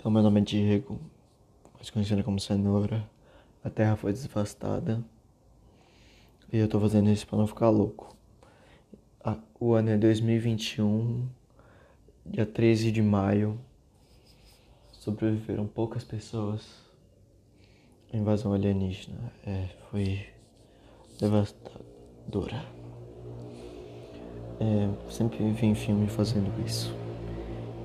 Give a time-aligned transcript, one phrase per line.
[0.00, 0.98] Então, meu nome é Diego,
[1.74, 3.06] mais conhecido como Cenoura.
[3.62, 5.04] A terra foi devastada
[6.50, 8.16] e eu tô fazendo isso pra não ficar louco.
[9.60, 11.28] O ano é 2021,
[12.24, 13.60] dia 13 de maio.
[14.90, 16.66] Sobreviveram poucas pessoas.
[18.10, 20.26] A invasão alienígena é, foi
[21.20, 22.64] devastadora.
[24.58, 26.90] É, sempre vi em filme fazendo isso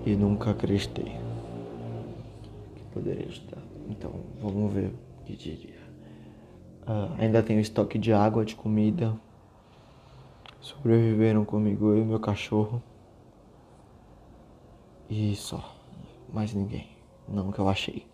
[0.05, 1.25] e nunca acreditei
[2.95, 3.61] poderia ajudar.
[3.89, 5.75] Então, vamos ver o que diria.
[6.83, 9.19] Uh, ainda tenho estoque de água, de comida.
[10.61, 12.81] Sobreviveram comigo eu e meu cachorro.
[15.09, 15.75] E só.
[16.33, 16.87] Mais ninguém.
[17.27, 18.07] Não que eu achei.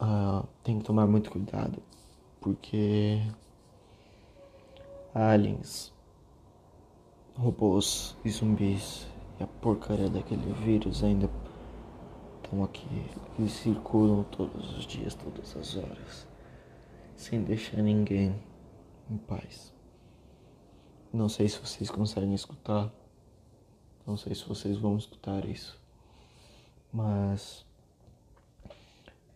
[0.00, 1.80] Uh, tem que tomar muito cuidado.
[2.40, 3.22] Porque
[5.14, 5.92] aliens,
[7.36, 9.06] robôs e zumbis
[9.38, 11.30] e a porcaria daquele vírus ainda
[12.46, 12.86] estão aqui.
[13.38, 16.26] E circulam todos os dias, todas as horas,
[17.16, 18.34] sem deixar ninguém
[19.10, 19.74] em paz.
[21.12, 22.92] Não sei se vocês conseguem escutar,
[24.06, 25.80] não sei se vocês vão escutar isso,
[26.92, 27.64] mas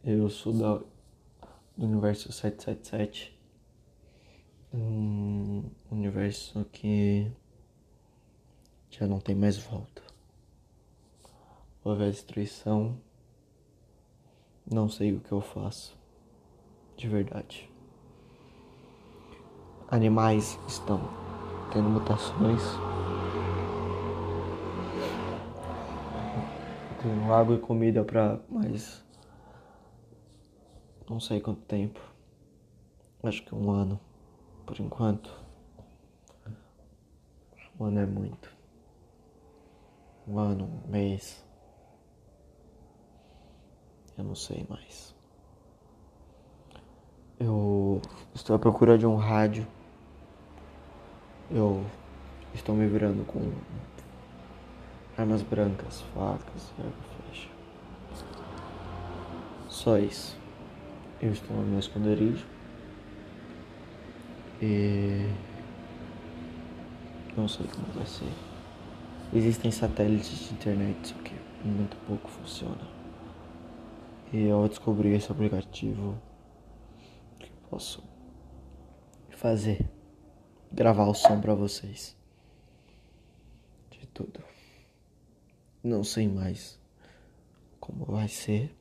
[0.05, 0.75] eu sou da,
[1.77, 3.39] do universo 777,
[4.73, 7.31] um universo que
[8.91, 10.10] já não tem mais volta
[11.83, 12.99] houver destruição,
[14.71, 15.99] não sei o que eu faço.
[16.97, 17.69] De verdade.
[19.89, 21.01] Animais estão
[21.73, 22.63] tendo mutações.
[27.03, 29.05] Tenho água e comida para mais.
[31.09, 32.01] Não sei quanto tempo.
[33.23, 33.99] Acho que um ano.
[34.67, 35.35] Por enquanto.
[37.79, 38.55] Um ano é muito.
[40.29, 41.43] Um ano, um mês.
[44.21, 45.15] Eu não sei mais.
[47.39, 48.03] Eu
[48.35, 49.67] estou à procura de um rádio.
[51.51, 51.83] Eu
[52.53, 53.41] estou me virando com
[55.17, 56.93] armas brancas, facas e arma
[57.25, 57.49] flecha.
[59.71, 60.37] Só isso.
[61.23, 62.45] Eu estou no meu esconderijo.
[64.61, 65.33] E
[67.35, 68.31] não sei como vai ser.
[69.33, 71.33] Existem satélites de internet, só que
[71.65, 73.00] muito pouco funciona.
[74.33, 76.17] E ao descobrir esse aplicativo,
[77.39, 78.03] que posso
[79.31, 79.91] fazer?
[80.71, 82.17] Gravar o som para vocês.
[83.91, 84.41] De tudo.
[85.83, 86.79] Não sei mais
[87.81, 88.73] como vai ser.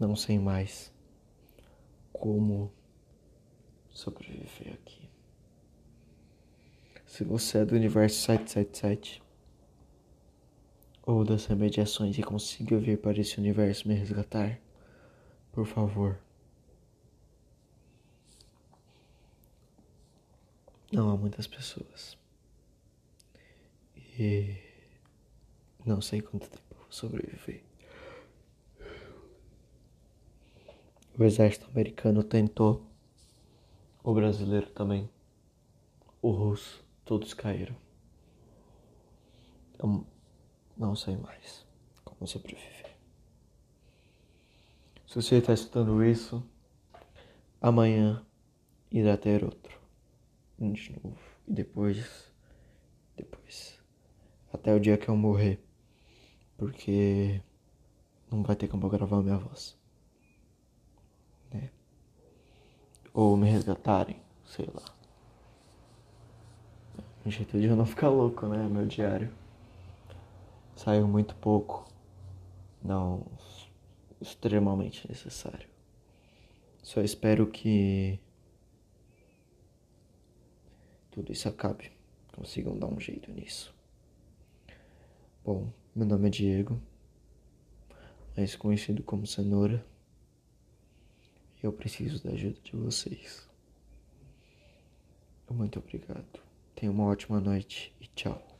[0.00, 0.90] Não sei mais
[2.10, 2.72] como
[3.90, 5.10] sobreviver aqui.
[7.04, 9.22] Se você é do universo 777,
[11.08, 14.60] ou das remediações e consiga vir para esse universo me resgatar,
[15.50, 16.18] por favor.
[20.92, 22.18] Não há muitas pessoas.
[23.96, 24.54] E
[25.82, 27.64] não sei quanto tempo vou sobreviver.
[31.18, 32.86] O exército americano tentou,
[34.04, 35.08] o brasileiro também,
[36.20, 37.74] o russo, todos caíram.
[39.74, 40.06] Então,
[40.78, 41.66] não sei mais
[42.04, 42.96] como sobreviver.
[45.06, 46.42] Se você está escutando isso,
[47.60, 48.24] amanhã
[48.90, 49.78] irá ter outro.
[50.58, 51.18] De novo.
[51.46, 52.32] E depois.
[53.16, 53.78] Depois.
[54.52, 55.60] Até o dia que eu morrer.
[56.56, 57.40] Porque
[58.30, 59.76] não vai ter como eu gravar minha voz.
[61.52, 61.70] Né?
[63.12, 64.84] Ou me resgatarem, sei lá.
[67.24, 68.68] Um jeito de eu não ficar louco, né?
[68.68, 69.32] Meu diário
[70.78, 71.92] saiu muito pouco,
[72.82, 73.26] não
[74.20, 75.68] extremamente necessário.
[76.82, 78.18] Só espero que
[81.10, 81.90] tudo isso acabe,
[82.32, 83.74] consigam dar um jeito nisso.
[85.44, 86.80] Bom, meu nome é Diego,
[88.36, 89.84] mais conhecido como Cenoura.
[91.60, 93.48] E eu preciso da ajuda de vocês.
[95.50, 96.40] Muito obrigado.
[96.76, 98.57] Tenha uma ótima noite e tchau.